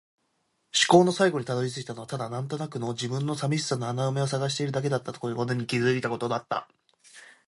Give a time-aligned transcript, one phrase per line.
[0.73, 6.67] 思考の最後に辿り着いたのはただ、なんとなくの自分の寂しさの穴埋めを探しているだけだったことに気がついたことだった。